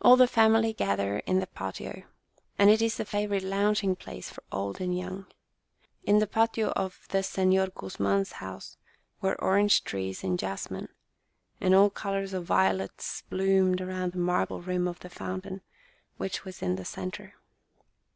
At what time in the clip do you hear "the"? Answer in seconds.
0.16-0.26, 1.38-1.46, 2.96-3.04, 6.18-6.26, 7.10-7.22, 14.14-14.18, 14.98-15.08, 16.74-16.84